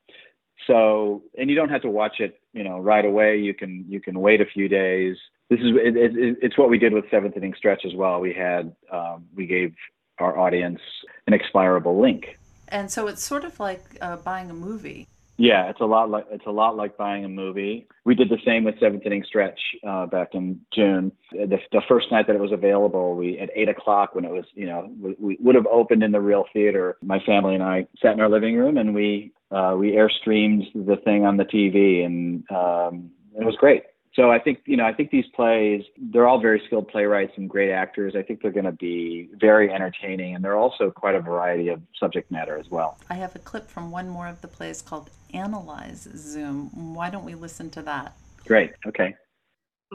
So 0.66 1.22
and 1.38 1.48
you 1.50 1.56
don't 1.56 1.68
have 1.68 1.82
to 1.82 1.90
watch 1.90 2.20
it 2.20 2.40
you 2.52 2.64
know 2.64 2.78
right 2.78 3.04
away. 3.04 3.38
You 3.38 3.54
can 3.54 3.84
you 3.88 4.00
can 4.00 4.20
wait 4.20 4.40
a 4.40 4.46
few 4.46 4.68
days. 4.68 5.16
This 5.48 5.60
is 5.60 5.72
it, 5.76 5.96
it, 5.96 6.38
it's 6.42 6.58
what 6.58 6.70
we 6.70 6.78
did 6.78 6.92
with 6.92 7.04
seventh 7.10 7.36
inning 7.36 7.54
stretch 7.56 7.84
as 7.84 7.94
well. 7.94 8.20
We 8.20 8.32
had 8.32 8.74
um, 8.92 9.26
we 9.34 9.46
gave 9.46 9.74
our 10.18 10.38
audience 10.38 10.80
an 11.26 11.34
expirable 11.34 12.00
link. 12.00 12.38
And 12.68 12.90
so 12.90 13.06
it's 13.06 13.22
sort 13.22 13.44
of 13.44 13.60
like 13.60 13.84
uh, 14.00 14.16
buying 14.16 14.50
a 14.50 14.54
movie. 14.54 15.06
Yeah, 15.38 15.68
it's 15.68 15.80
a 15.80 15.84
lot 15.84 16.08
like 16.08 16.26
it's 16.30 16.46
a 16.46 16.50
lot 16.50 16.76
like 16.76 16.96
buying 16.96 17.24
a 17.24 17.28
movie. 17.28 17.86
We 18.04 18.14
did 18.14 18.30
the 18.30 18.38
same 18.44 18.64
with 18.64 18.80
Seventh 18.80 19.04
Inning 19.04 19.24
Stretch 19.26 19.60
uh, 19.86 20.06
back 20.06 20.30
in 20.32 20.60
June. 20.74 21.12
The, 21.30 21.58
the 21.72 21.82
first 21.86 22.10
night 22.10 22.26
that 22.26 22.36
it 22.36 22.40
was 22.40 22.52
available, 22.52 23.14
we 23.14 23.38
at 23.38 23.50
eight 23.54 23.68
o'clock 23.68 24.14
when 24.14 24.24
it 24.24 24.30
was, 24.30 24.46
you 24.54 24.66
know, 24.66 24.90
we, 24.98 25.14
we 25.18 25.36
would 25.40 25.54
have 25.54 25.66
opened 25.66 26.02
in 26.02 26.12
the 26.12 26.20
real 26.20 26.44
theater. 26.54 26.96
My 27.02 27.20
family 27.20 27.54
and 27.54 27.62
I 27.62 27.86
sat 28.00 28.14
in 28.14 28.20
our 28.20 28.30
living 28.30 28.56
room 28.56 28.78
and 28.78 28.94
we 28.94 29.32
uh, 29.50 29.74
we 29.78 29.94
air 29.94 30.10
streamed 30.10 30.64
the 30.74 30.96
thing 31.04 31.24
on 31.24 31.36
the 31.36 31.44
TV, 31.44 32.04
and 32.04 32.42
um, 32.50 33.10
it 33.38 33.44
was 33.44 33.56
great. 33.56 33.82
So 34.16 34.30
I 34.30 34.38
think 34.38 34.62
you 34.64 34.76
know 34.76 34.86
I 34.86 34.94
think 34.94 35.10
these 35.10 35.26
plays 35.34 35.84
they're 36.10 36.26
all 36.26 36.40
very 36.40 36.62
skilled 36.66 36.88
playwrights 36.88 37.34
and 37.36 37.48
great 37.48 37.70
actors. 37.70 38.14
I 38.16 38.22
think 38.22 38.40
they're 38.40 38.50
going 38.50 38.64
to 38.64 38.72
be 38.72 39.28
very 39.34 39.70
entertaining, 39.70 40.34
and 40.34 40.42
they're 40.42 40.56
also 40.56 40.90
quite 40.90 41.14
a 41.14 41.20
variety 41.20 41.68
of 41.68 41.82
subject 42.00 42.30
matter 42.30 42.56
as 42.56 42.70
well. 42.70 42.98
I 43.10 43.14
have 43.14 43.36
a 43.36 43.38
clip 43.38 43.68
from 43.68 43.90
one 43.90 44.08
more 44.08 44.26
of 44.26 44.40
the 44.40 44.48
plays 44.48 44.80
called 44.80 45.10
Analyze 45.34 46.08
Zoom. 46.16 46.94
Why 46.94 47.10
don't 47.10 47.24
we 47.24 47.34
listen 47.34 47.68
to 47.70 47.82
that? 47.82 48.16
Great. 48.46 48.72
Okay. 48.86 49.14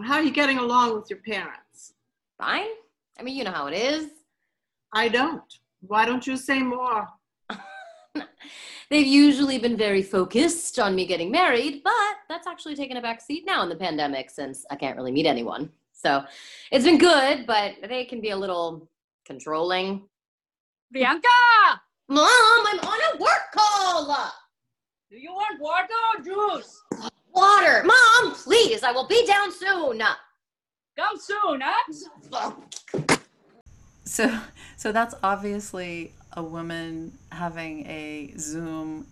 How 0.06 0.16
are 0.16 0.24
you 0.24 0.32
getting 0.32 0.60
along 0.60 0.96
with 0.96 1.10
your 1.10 1.20
parents? 1.20 1.94
Fine. 2.38 2.70
I 3.20 3.24
mean, 3.24 3.36
you 3.36 3.44
know 3.44 3.52
how 3.52 3.68
it 3.68 3.74
is. 3.74 4.08
I 4.94 5.10
don't. 5.10 5.44
Why 5.82 6.06
don't 6.06 6.26
you 6.26 6.38
say 6.38 6.62
more? 6.62 7.08
They've 8.92 9.08
usually 9.08 9.58
been 9.58 9.78
very 9.78 10.04
focused 10.04 10.78
on 10.78 10.96
me 10.96 11.06
getting 11.06 11.32
married, 11.32 11.82
but 11.82 11.94
that's 12.28 12.46
actually 12.46 12.76
taken 12.76 12.98
a 12.98 13.02
back 13.02 13.22
seat 13.22 13.46
now 13.46 13.64
in 13.64 13.70
the 13.70 13.76
pandemic 13.78 14.30
since 14.30 14.66
I 14.70 14.76
can't 14.76 14.98
really 14.98 15.14
meet 15.14 15.26
anyone. 15.26 15.70
So 15.94 16.26
it's 16.74 16.84
been 16.84 16.98
good, 16.98 17.48
but 17.48 17.76
they 17.88 18.04
can 18.04 18.20
be 18.20 18.32
a 18.32 18.36
little 18.36 18.90
controlling. 19.26 20.02
Bianca, 20.92 21.30
Mom, 22.10 22.28
I'm 22.28 22.80
on 22.80 23.00
a 23.14 23.18
work 23.18 23.54
call. 23.54 24.34
do 25.10 25.18
you 25.18 25.32
want 25.32 25.62
water 25.62 25.88
or 26.14 26.22
juice? 26.60 26.82
Water. 27.34 27.86
Mom, 27.86 28.36
please, 28.36 28.84
I 28.84 28.92
will 28.92 29.08
be 29.08 29.26
down 29.26 29.54
soon. 29.54 30.02
Come 30.98 31.18
soon, 31.18 31.62
huh? 31.64 32.58
So, 34.04 34.38
so 34.76 34.92
that's 34.92 35.16
obviously 35.24 36.12
a 36.34 36.44
woman 36.44 37.18
having 37.32 37.86
a 37.88 38.34
Zoom 38.38 39.08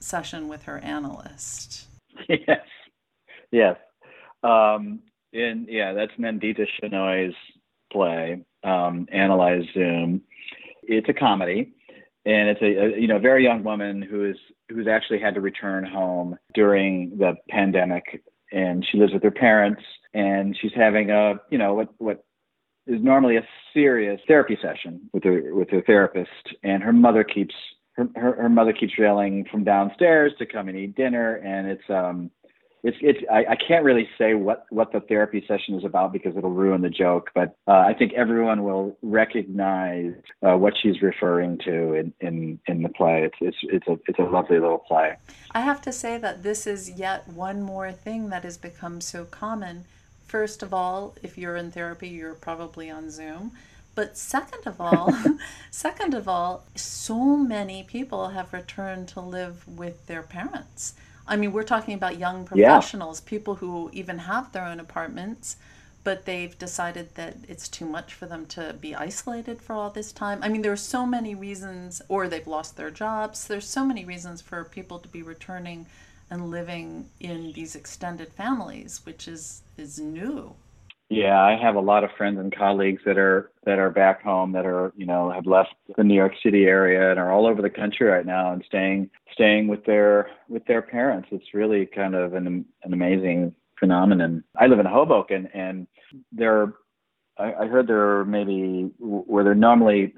session 0.00 0.48
with 0.48 0.64
her 0.64 0.78
analyst. 0.78 1.86
yes. 2.28 2.66
Yes. 3.50 3.76
Um, 4.42 5.00
and 5.32 5.66
yeah, 5.68 5.92
that's 5.92 6.12
Nandita 6.18 6.66
Shenoy's 6.80 7.34
play, 7.92 8.44
um, 8.64 9.06
Analyze 9.12 9.64
Zoom. 9.74 10.22
It's 10.82 11.08
a 11.08 11.12
comedy, 11.12 11.72
and 12.24 12.48
it's 12.48 12.62
a, 12.62 12.66
a 12.66 13.00
you 13.00 13.08
know 13.08 13.18
very 13.18 13.44
young 13.44 13.64
woman 13.64 14.02
who 14.02 14.24
is 14.24 14.36
who's 14.68 14.86
actually 14.86 15.20
had 15.20 15.34
to 15.34 15.40
return 15.40 15.84
home 15.84 16.36
during 16.54 17.18
the 17.18 17.34
pandemic, 17.50 18.22
and 18.52 18.86
she 18.90 18.98
lives 18.98 19.12
with 19.12 19.22
her 19.22 19.30
parents, 19.30 19.82
and 20.14 20.56
she's 20.60 20.72
having 20.74 21.10
a 21.10 21.34
you 21.50 21.58
know 21.58 21.74
what 21.74 21.88
what 21.98 22.24
is 22.86 23.02
normally 23.02 23.36
a 23.36 23.46
serious 23.72 24.20
therapy 24.26 24.58
session 24.60 25.08
with 25.12 25.24
her 25.24 25.54
with 25.54 25.70
her 25.70 25.82
therapist, 25.82 26.30
and 26.62 26.82
her 26.82 26.92
mother 26.92 27.24
keeps 27.24 27.54
her, 27.92 28.08
her, 28.14 28.34
her 28.42 28.48
mother 28.48 28.72
keeps 28.72 28.92
yelling 28.98 29.46
from 29.50 29.64
downstairs 29.64 30.32
to 30.38 30.46
come 30.46 30.68
and 30.68 30.78
eat 30.78 30.94
dinner, 30.94 31.36
and 31.36 31.68
it's 31.68 31.90
um 31.90 32.30
it's 32.86 32.96
it's 33.00 33.18
I, 33.30 33.52
I 33.52 33.56
can't 33.56 33.84
really 33.84 34.08
say 34.16 34.34
what 34.34 34.66
what 34.70 34.92
the 34.92 35.00
therapy 35.00 35.44
session 35.48 35.74
is 35.74 35.84
about 35.84 36.12
because 36.12 36.36
it'll 36.36 36.50
ruin 36.50 36.82
the 36.82 36.90
joke, 36.90 37.30
but 37.34 37.56
uh, 37.66 37.72
I 37.72 37.94
think 37.94 38.12
everyone 38.12 38.62
will 38.62 38.96
recognize 39.02 40.12
uh, 40.46 40.56
what 40.56 40.74
she's 40.80 41.02
referring 41.02 41.58
to 41.64 41.94
in, 41.94 42.12
in 42.20 42.60
in 42.68 42.82
the 42.82 42.88
play. 42.90 43.24
It's 43.24 43.36
it's 43.40 43.56
it's 43.62 43.88
a 43.88 43.98
it's 44.06 44.18
a 44.18 44.30
lovely 44.30 44.60
little 44.60 44.78
play. 44.78 45.16
I 45.50 45.60
have 45.60 45.80
to 45.82 45.92
say 45.92 46.16
that 46.18 46.44
this 46.44 46.66
is 46.66 46.90
yet 46.90 47.26
one 47.28 47.60
more 47.62 47.90
thing 47.90 48.28
that 48.30 48.44
has 48.44 48.56
become 48.56 49.00
so 49.00 49.24
common. 49.24 49.84
First 50.26 50.62
of 50.62 50.74
all, 50.74 51.14
if 51.22 51.38
you're 51.38 51.56
in 51.56 51.70
therapy, 51.70 52.08
you're 52.08 52.34
probably 52.34 52.90
on 52.90 53.10
Zoom. 53.10 53.52
But 53.94 54.16
second 54.18 54.66
of 54.66 54.80
all, 54.80 55.12
second 55.70 56.14
of 56.14 56.28
all, 56.28 56.64
so 56.74 57.36
many 57.36 57.82
people 57.84 58.28
have 58.28 58.52
returned 58.52 59.08
to 59.08 59.20
live 59.20 59.66
with 59.66 60.06
their 60.06 60.22
parents. 60.22 60.94
I 61.26 61.36
mean, 61.36 61.52
we're 61.52 61.62
talking 61.64 61.94
about 61.94 62.18
young 62.18 62.46
Yeah. 62.52 62.80
professionals, 62.80 63.20
people 63.20 63.56
who 63.56 63.90
even 63.92 64.18
have 64.18 64.52
their 64.52 64.64
own 64.64 64.80
apartments, 64.80 65.56
but 66.04 66.24
they've 66.24 66.56
decided 66.58 67.14
that 67.16 67.36
it's 67.48 67.68
too 67.68 67.84
much 67.86 68.14
for 68.14 68.26
them 68.26 68.46
to 68.46 68.74
be 68.80 68.94
isolated 68.94 69.60
for 69.60 69.72
all 69.74 69.90
this 69.90 70.12
time. 70.12 70.40
I 70.42 70.48
mean, 70.48 70.62
there 70.62 70.72
are 70.72 70.76
so 70.76 71.04
many 71.06 71.34
reasons, 71.34 72.00
or 72.08 72.28
they've 72.28 72.46
lost 72.46 72.76
their 72.76 72.90
jobs. 72.90 73.46
There's 73.46 73.68
so 73.68 73.84
many 73.84 74.04
reasons 74.04 74.40
for 74.40 74.62
people 74.64 74.98
to 75.00 75.08
be 75.08 75.22
returning 75.22 75.86
and 76.30 76.50
living 76.50 77.08
in 77.20 77.52
these 77.52 77.74
extended 77.74 78.32
families, 78.32 79.00
which 79.04 79.28
is 79.28 79.62
is 79.76 79.98
new. 79.98 80.54
Yeah, 81.08 81.40
I 81.40 81.56
have 81.56 81.76
a 81.76 81.80
lot 81.80 82.02
of 82.02 82.10
friends 82.16 82.40
and 82.40 82.54
colleagues 82.54 83.02
that 83.06 83.16
are 83.16 83.52
that 83.64 83.78
are 83.78 83.90
back 83.90 84.22
home 84.22 84.52
that 84.52 84.66
are 84.66 84.92
you 84.96 85.06
know 85.06 85.30
have 85.30 85.46
left 85.46 85.74
the 85.96 86.02
New 86.02 86.14
York 86.14 86.32
City 86.42 86.64
area 86.64 87.10
and 87.10 87.20
are 87.20 87.30
all 87.30 87.46
over 87.46 87.62
the 87.62 87.70
country 87.70 88.08
right 88.08 88.26
now 88.26 88.52
and 88.52 88.64
staying 88.66 89.10
staying 89.32 89.68
with 89.68 89.84
their 89.84 90.28
with 90.48 90.64
their 90.66 90.82
parents. 90.82 91.28
It's 91.30 91.54
really 91.54 91.86
kind 91.86 92.16
of 92.16 92.34
an 92.34 92.64
an 92.82 92.92
amazing 92.92 93.54
phenomenon. 93.78 94.42
I 94.58 94.66
live 94.66 94.80
in 94.80 94.86
Hoboken 94.86 95.48
and 95.54 95.86
there, 96.32 96.74
I, 97.38 97.52
I 97.52 97.66
heard 97.66 97.86
there 97.86 98.18
are 98.18 98.24
maybe 98.24 98.90
where 98.98 99.44
there 99.44 99.54
normally 99.54 100.14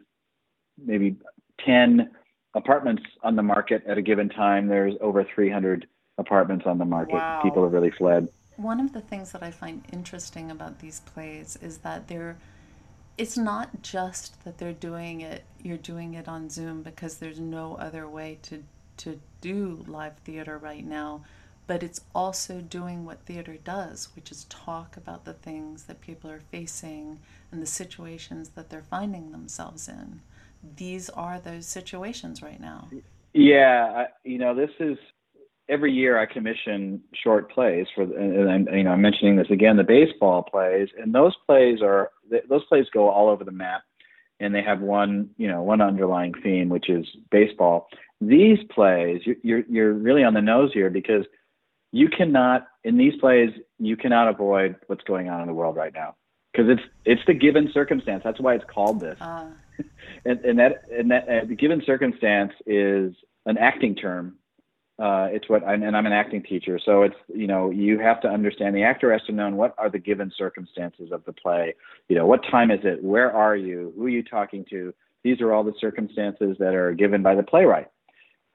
maybe 0.82 1.16
ten 1.64 2.10
apartments 2.54 3.02
on 3.22 3.36
the 3.36 3.42
market 3.42 3.82
at 3.86 3.98
a 3.98 4.02
given 4.02 4.28
time. 4.28 4.68
There's 4.68 4.94
over 5.02 5.26
300 5.34 5.86
apartments 6.18 6.66
on 6.66 6.78
the 6.78 6.84
market. 6.84 7.14
Wow. 7.14 7.40
People 7.42 7.62
have 7.62 7.72
really 7.72 7.90
fled. 7.90 8.28
One 8.56 8.80
of 8.80 8.92
the 8.92 9.00
things 9.00 9.32
that 9.32 9.42
I 9.42 9.50
find 9.50 9.84
interesting 9.92 10.50
about 10.50 10.80
these 10.80 11.00
plays 11.00 11.56
is 11.62 11.78
that 11.78 12.08
they're 12.08 12.36
it's 13.16 13.36
not 13.36 13.82
just 13.82 14.44
that 14.44 14.58
they're 14.58 14.72
doing 14.72 15.20
it 15.22 15.44
you're 15.62 15.76
doing 15.76 16.14
it 16.14 16.28
on 16.28 16.48
Zoom 16.48 16.82
because 16.82 17.16
there's 17.16 17.40
no 17.40 17.76
other 17.76 18.08
way 18.08 18.38
to 18.42 18.64
to 18.98 19.20
do 19.40 19.84
live 19.86 20.16
theater 20.18 20.58
right 20.58 20.84
now, 20.84 21.22
but 21.68 21.82
it's 21.82 22.00
also 22.14 22.60
doing 22.60 23.04
what 23.04 23.20
theater 23.20 23.56
does, 23.62 24.08
which 24.16 24.32
is 24.32 24.44
talk 24.44 24.96
about 24.96 25.24
the 25.24 25.34
things 25.34 25.84
that 25.84 26.00
people 26.00 26.30
are 26.30 26.42
facing 26.50 27.20
and 27.52 27.62
the 27.62 27.66
situations 27.66 28.50
that 28.50 28.70
they're 28.70 28.82
finding 28.82 29.30
themselves 29.30 29.88
in. 29.88 30.20
These 30.76 31.08
are 31.10 31.38
those 31.38 31.66
situations 31.66 32.42
right 32.42 32.60
now. 32.60 32.88
Yeah, 33.32 33.92
I, 33.94 34.06
you 34.24 34.38
know, 34.38 34.54
this 34.54 34.70
is 34.80 34.98
every 35.68 35.92
year 35.92 36.18
I 36.18 36.26
commission 36.26 37.02
short 37.14 37.50
plays 37.52 37.86
for, 37.94 38.02
and, 38.02 38.48
and 38.68 38.76
you 38.78 38.84
know, 38.84 38.92
I'm 38.92 39.00
mentioning 39.02 39.36
this 39.36 39.50
again, 39.50 39.76
the 39.76 39.84
baseball 39.84 40.42
plays, 40.42 40.88
and 41.00 41.14
those 41.14 41.34
plays 41.46 41.80
are 41.82 42.10
those 42.48 42.64
plays 42.64 42.86
go 42.92 43.08
all 43.08 43.28
over 43.28 43.44
the 43.44 43.52
map, 43.52 43.82
and 44.40 44.54
they 44.54 44.62
have 44.62 44.80
one, 44.80 45.30
you 45.36 45.48
know, 45.48 45.62
one 45.62 45.80
underlying 45.80 46.34
theme, 46.42 46.68
which 46.68 46.88
is 46.88 47.06
baseball. 47.30 47.88
These 48.20 48.58
plays, 48.70 49.26
you- 49.26 49.40
you're 49.42 49.64
you're 49.68 49.92
really 49.92 50.24
on 50.24 50.34
the 50.34 50.42
nose 50.42 50.72
here 50.72 50.90
because 50.90 51.24
you 51.92 52.08
cannot 52.08 52.66
in 52.84 52.96
these 52.96 53.16
plays 53.20 53.50
you 53.78 53.96
cannot 53.96 54.28
avoid 54.28 54.76
what's 54.88 55.04
going 55.04 55.28
on 55.28 55.40
in 55.40 55.46
the 55.46 55.54
world 55.54 55.76
right 55.76 55.94
now 55.94 56.14
because 56.52 56.68
it's 56.68 56.82
it's 57.04 57.22
the 57.26 57.34
given 57.34 57.70
circumstance. 57.72 58.22
That's 58.24 58.40
why 58.40 58.54
it's 58.54 58.64
called 58.64 59.00
this 59.00 59.18
Uh, 59.20 59.46
and, 60.24 60.40
and 60.44 60.58
that 60.58 60.82
and 60.90 61.10
that 61.10 61.28
uh, 61.28 61.44
the 61.46 61.54
given 61.54 61.82
circumstance 61.86 62.52
is 62.66 63.14
an 63.46 63.56
acting 63.58 63.94
term. 63.94 64.37
Uh, 64.98 65.28
it's 65.30 65.48
what, 65.48 65.62
and 65.62 65.96
I'm 65.96 66.06
an 66.06 66.12
acting 66.12 66.42
teacher, 66.42 66.80
so 66.84 67.02
it's 67.02 67.14
you 67.32 67.46
know 67.46 67.70
you 67.70 68.00
have 68.00 68.20
to 68.22 68.28
understand 68.28 68.74
the 68.74 68.82
actor 68.82 69.12
has 69.12 69.22
to 69.26 69.32
know 69.32 69.48
what 69.50 69.74
are 69.78 69.88
the 69.88 69.98
given 69.98 70.32
circumstances 70.36 71.12
of 71.12 71.24
the 71.24 71.32
play. 71.32 71.74
You 72.08 72.16
know 72.16 72.26
what 72.26 72.42
time 72.50 72.72
is 72.72 72.80
it? 72.82 73.02
Where 73.02 73.32
are 73.32 73.54
you? 73.54 73.92
Who 73.96 74.06
are 74.06 74.08
you 74.08 74.24
talking 74.24 74.64
to? 74.70 74.92
These 75.22 75.40
are 75.40 75.52
all 75.52 75.62
the 75.62 75.74
circumstances 75.80 76.56
that 76.58 76.74
are 76.74 76.94
given 76.94 77.22
by 77.22 77.36
the 77.36 77.44
playwright, 77.44 77.88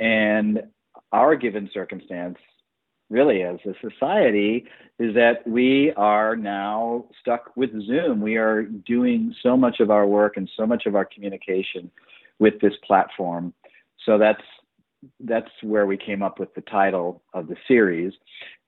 and 0.01 0.63
our 1.13 1.38
given 1.38 1.69
circumstance, 1.73 2.38
really 3.09 3.43
as 3.43 3.59
a 3.65 3.73
society, 3.79 4.65
is 5.00 5.15
that 5.15 5.47
we 5.47 5.93
are 5.95 6.35
now 6.35 7.05
stuck 7.21 7.55
with 7.55 7.69
Zoom. 7.85 8.19
We 8.19 8.35
are 8.35 8.63
doing 8.63 9.33
so 9.41 9.55
much 9.55 9.79
of 9.79 9.89
our 9.89 10.05
work 10.05 10.35
and 10.35 10.50
so 10.57 10.65
much 10.65 10.88
of 10.88 10.95
our 10.95 11.05
communication 11.05 11.89
with 12.39 12.59
this 12.59 12.73
platform. 12.85 13.53
So 14.05 14.17
that's 14.17 14.41
that's 15.19 15.51
where 15.62 15.86
we 15.86 15.98
came 15.98 16.22
up 16.22 16.39
with 16.39 16.53
the 16.55 16.62
title 16.62 17.24
of 17.33 17.48
the 17.48 17.55
series. 17.67 18.13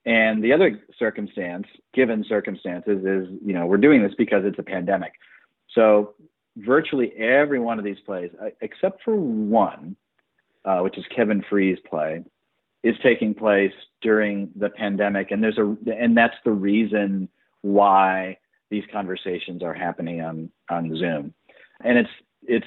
And 0.04 0.42
the 0.42 0.52
other 0.52 0.80
circumstance, 0.98 1.66
given 1.92 2.24
circumstances, 2.28 3.04
is 3.04 3.28
you 3.44 3.52
know 3.52 3.66
we're 3.66 3.76
doing 3.76 4.02
this 4.02 4.14
because 4.16 4.44
it's 4.44 4.58
a 4.58 4.62
pandemic. 4.62 5.12
So 5.72 6.14
virtually 6.56 7.12
every 7.16 7.58
one 7.58 7.78
of 7.78 7.84
these 7.84 8.00
plays, 8.06 8.30
uh, 8.40 8.50
except 8.60 9.02
for 9.02 9.16
one, 9.16 9.96
uh, 10.64 10.80
which 10.80 10.96
is 10.96 11.04
Kevin 11.14 11.44
Free's 11.48 11.78
play, 11.88 12.24
is 12.82 12.94
taking 13.02 13.34
place 13.34 13.72
during 14.00 14.50
the 14.54 14.70
pandemic, 14.70 15.30
and 15.30 15.42
there's 15.42 15.58
a 15.58 15.76
and 15.92 16.16
that's 16.16 16.36
the 16.44 16.52
reason 16.52 17.28
why 17.62 18.38
these 18.70 18.84
conversations 18.92 19.62
are 19.62 19.74
happening 19.74 20.20
on 20.20 20.50
on 20.70 20.96
Zoom, 20.96 21.34
and 21.82 21.98
it's 21.98 22.10
it's 22.46 22.66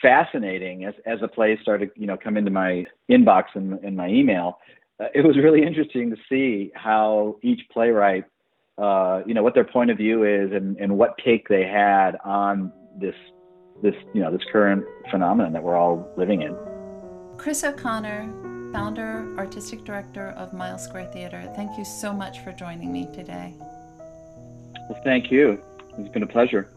fascinating 0.00 0.84
as 0.84 0.94
as 1.06 1.20
the 1.20 1.28
plays 1.28 1.58
started 1.62 1.90
you 1.96 2.06
know 2.06 2.16
come 2.16 2.36
into 2.36 2.50
my 2.50 2.84
inbox 3.10 3.44
and 3.54 3.82
in 3.84 3.96
my 3.96 4.08
email. 4.08 4.58
Uh, 4.98 5.06
it 5.14 5.24
was 5.24 5.36
really 5.36 5.62
interesting 5.62 6.10
to 6.10 6.16
see 6.28 6.70
how 6.74 7.36
each 7.42 7.60
playwright 7.72 8.24
uh, 8.78 9.22
you 9.26 9.34
know 9.34 9.42
what 9.42 9.54
their 9.54 9.64
point 9.64 9.90
of 9.90 9.98
view 9.98 10.24
is 10.24 10.52
and, 10.52 10.76
and 10.78 10.96
what 10.96 11.14
take 11.24 11.48
they 11.48 11.64
had 11.64 12.12
on 12.24 12.72
this 12.98 13.14
this 13.82 13.94
you 14.14 14.20
know 14.20 14.30
this 14.30 14.42
current 14.50 14.84
phenomenon 15.10 15.52
that 15.52 15.62
we're 15.62 15.76
all 15.76 16.12
living 16.16 16.42
in. 16.42 16.56
Chris 17.36 17.64
O'Connor, 17.64 18.70
founder, 18.72 19.34
artistic 19.38 19.84
director 19.84 20.30
of 20.30 20.52
Mile 20.52 20.78
Square 20.78 21.10
Theatre, 21.12 21.50
thank 21.56 21.78
you 21.78 21.84
so 21.84 22.12
much 22.12 22.40
for 22.40 22.52
joining 22.52 22.92
me 22.92 23.06
today. 23.14 23.54
Well, 24.88 25.00
thank 25.04 25.30
you. 25.30 25.62
It's 25.98 26.08
been 26.10 26.22
a 26.22 26.26
pleasure. 26.26 26.68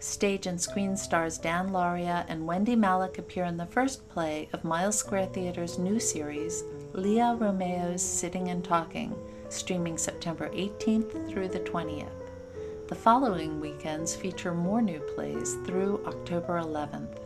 Stage 0.00 0.46
and 0.46 0.58
screen 0.58 0.96
stars 0.96 1.36
Dan 1.36 1.68
Lauria 1.68 2.24
and 2.28 2.48
Wendie 2.48 2.74
Malick 2.74 3.18
appear 3.18 3.44
in 3.44 3.58
the 3.58 3.66
first 3.66 4.08
play 4.08 4.48
of 4.54 4.64
Mile 4.64 4.92
Square 4.92 5.26
Theatre's 5.26 5.78
new 5.78 6.00
series, 6.00 6.64
Lia 6.94 7.36
Romeo's 7.38 8.00
Sitting 8.00 8.48
and 8.48 8.64
Talking, 8.64 9.14
streaming 9.50 9.98
September 9.98 10.48
18th 10.54 11.28
through 11.28 11.48
the 11.48 11.60
20th. 11.60 12.08
The 12.88 12.94
following 12.94 13.60
weekends 13.60 14.16
feature 14.16 14.54
more 14.54 14.80
new 14.80 15.00
plays 15.00 15.56
through 15.66 16.02
October 16.06 16.58
11th. 16.58 17.18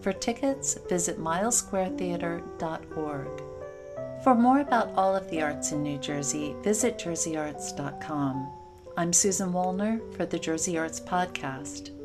For 0.00 0.12
tickets, 0.12 0.78
visit 0.88 1.20
milessquaretheater.org. 1.20 3.42
For 4.24 4.34
more 4.34 4.58
about 4.60 4.90
all 4.96 5.14
of 5.14 5.30
the 5.30 5.42
arts 5.42 5.70
in 5.70 5.84
New 5.84 5.98
Jersey, 5.98 6.56
visit 6.62 6.98
jerseyarts.com. 6.98 8.50
I'm 8.96 9.12
Susan 9.12 9.52
Wallner 9.52 10.00
for 10.16 10.26
the 10.26 10.40
Jersey 10.40 10.76
Arts 10.76 10.98
Podcast. 10.98 11.92